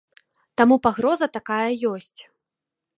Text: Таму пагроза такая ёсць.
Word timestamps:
Таму 0.61 0.75
пагроза 0.89 1.25
такая 1.37 1.67
ёсць. 1.95 2.21